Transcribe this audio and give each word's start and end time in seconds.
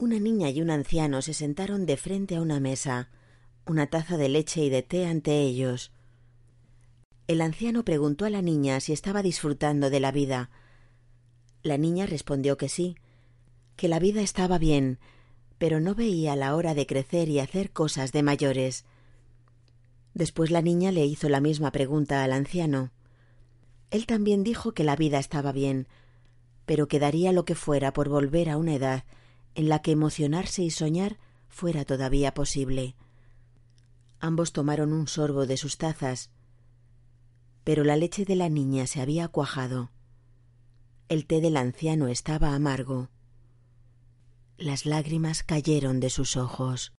Una 0.00 0.18
niña 0.18 0.48
y 0.48 0.62
un 0.62 0.70
anciano 0.70 1.20
se 1.20 1.34
sentaron 1.34 1.84
de 1.84 1.98
frente 1.98 2.36
a 2.36 2.40
una 2.40 2.58
mesa, 2.58 3.10
una 3.66 3.88
taza 3.88 4.16
de 4.16 4.30
leche 4.30 4.64
y 4.64 4.70
de 4.70 4.82
té 4.82 5.04
ante 5.04 5.42
ellos. 5.42 5.92
El 7.26 7.42
anciano 7.42 7.84
preguntó 7.84 8.24
a 8.24 8.30
la 8.30 8.40
niña 8.40 8.80
si 8.80 8.94
estaba 8.94 9.22
disfrutando 9.22 9.90
de 9.90 10.00
la 10.00 10.10
vida. 10.10 10.48
La 11.62 11.76
niña 11.76 12.06
respondió 12.06 12.56
que 12.56 12.70
sí, 12.70 12.96
que 13.76 13.88
la 13.88 13.98
vida 13.98 14.22
estaba 14.22 14.56
bien, 14.56 14.98
pero 15.58 15.80
no 15.80 15.94
veía 15.94 16.34
la 16.34 16.56
hora 16.56 16.72
de 16.72 16.86
crecer 16.86 17.28
y 17.28 17.38
hacer 17.38 17.70
cosas 17.70 18.10
de 18.10 18.22
mayores. 18.22 18.86
Después 20.14 20.50
la 20.50 20.62
niña 20.62 20.92
le 20.92 21.04
hizo 21.04 21.28
la 21.28 21.42
misma 21.42 21.72
pregunta 21.72 22.24
al 22.24 22.32
anciano. 22.32 22.90
Él 23.90 24.06
también 24.06 24.44
dijo 24.44 24.72
que 24.72 24.82
la 24.82 24.96
vida 24.96 25.18
estaba 25.18 25.52
bien, 25.52 25.88
pero 26.64 26.88
que 26.88 27.00
daría 27.00 27.32
lo 27.32 27.44
que 27.44 27.54
fuera 27.54 27.92
por 27.92 28.08
volver 28.08 28.48
a 28.48 28.56
una 28.56 28.74
edad 28.74 29.04
en 29.54 29.68
la 29.68 29.82
que 29.82 29.92
emocionarse 29.92 30.62
y 30.62 30.70
soñar 30.70 31.18
fuera 31.48 31.84
todavía 31.84 32.34
posible. 32.34 32.96
Ambos 34.20 34.52
tomaron 34.52 34.92
un 34.92 35.08
sorbo 35.08 35.46
de 35.46 35.56
sus 35.56 35.78
tazas, 35.78 36.30
pero 37.64 37.84
la 37.84 37.96
leche 37.96 38.24
de 38.24 38.36
la 38.36 38.48
niña 38.48 38.86
se 38.86 39.00
había 39.00 39.28
cuajado. 39.28 39.90
El 41.08 41.26
té 41.26 41.40
del 41.40 41.56
anciano 41.56 42.08
estaba 42.08 42.54
amargo. 42.54 43.10
Las 44.56 44.86
lágrimas 44.86 45.42
cayeron 45.42 46.00
de 46.00 46.10
sus 46.10 46.36
ojos. 46.36 46.88